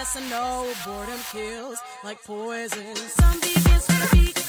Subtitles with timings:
[0.00, 0.72] yes and no.
[0.84, 2.96] Boredom kills like poison.
[2.96, 4.39] Some begins to be.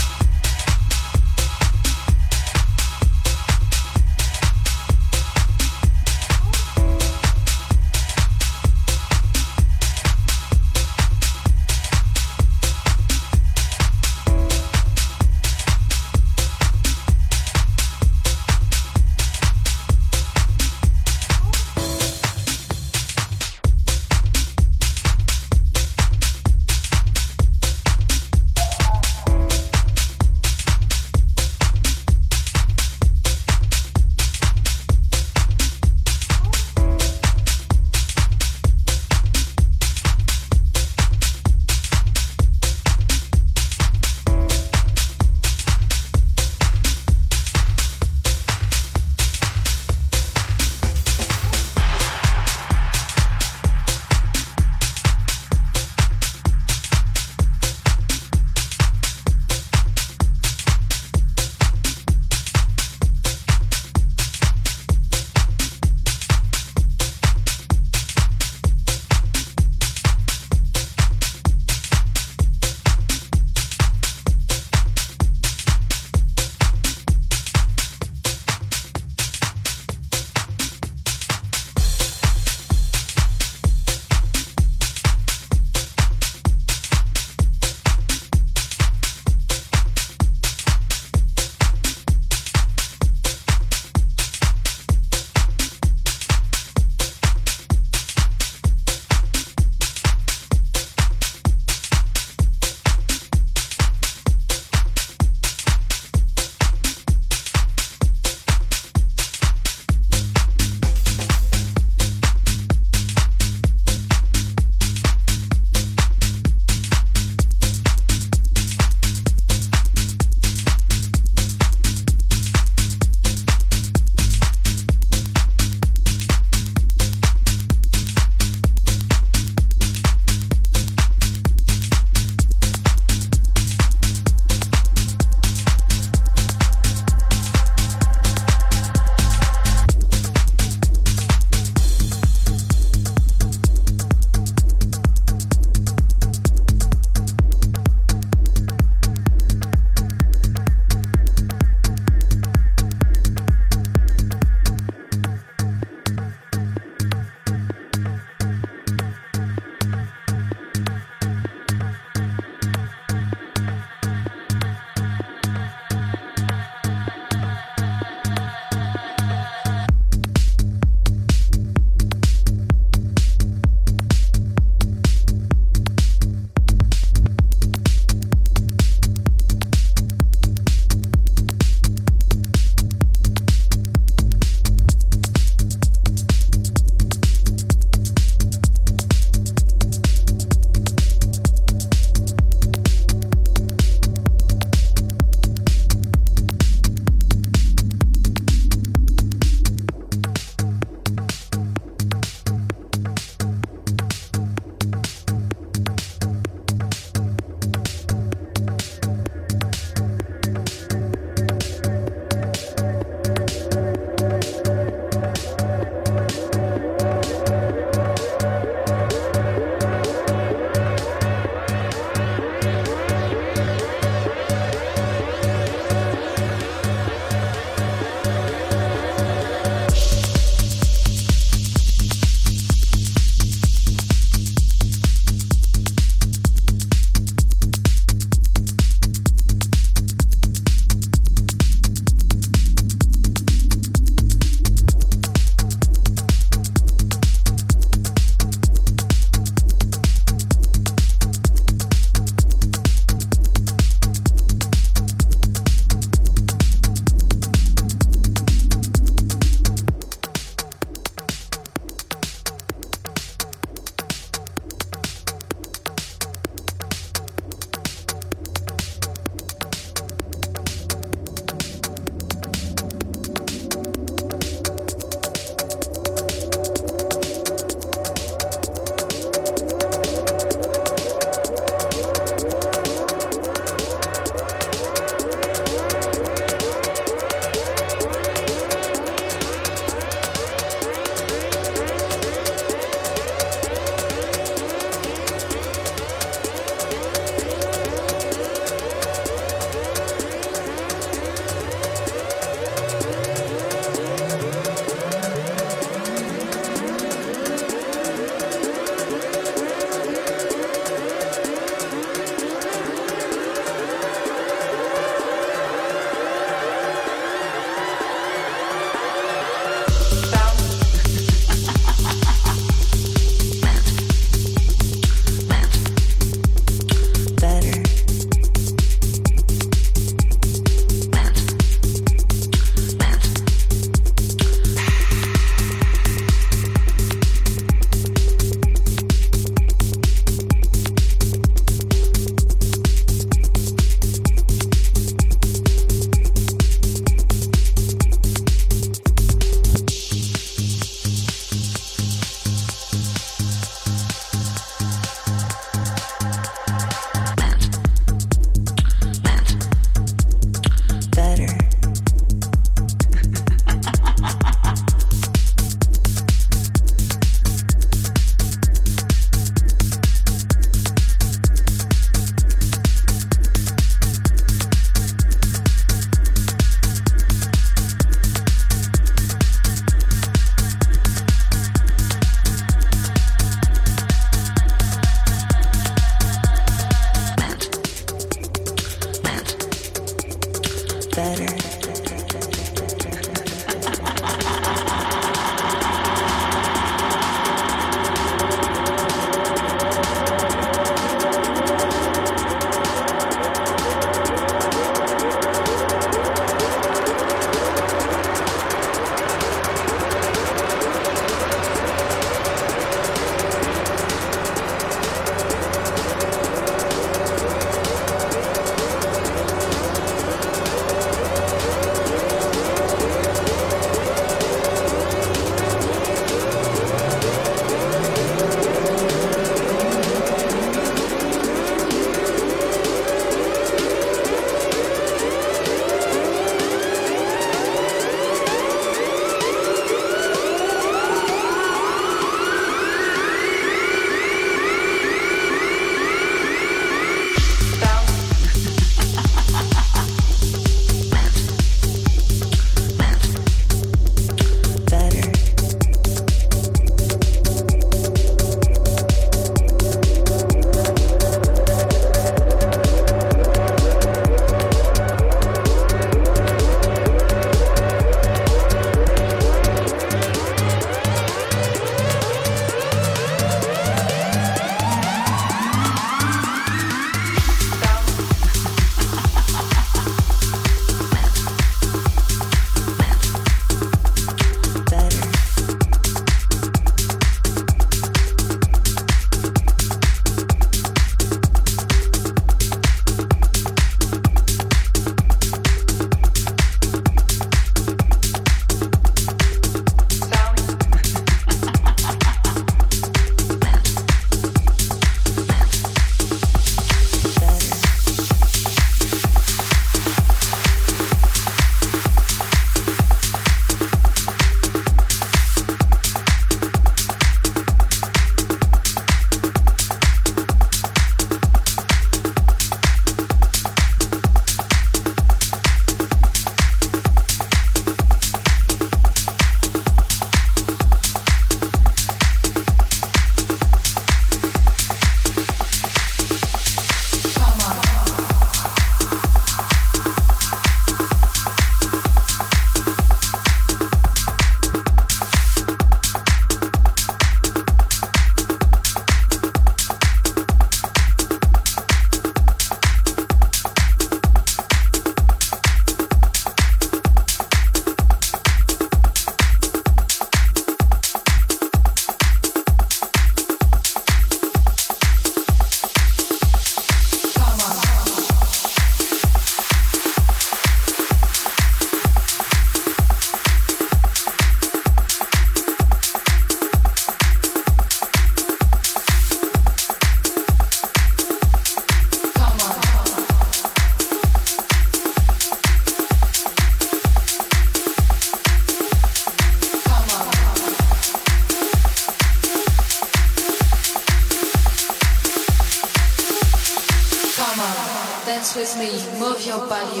[598.76, 600.00] Me, move your body,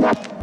[0.00, 0.39] you.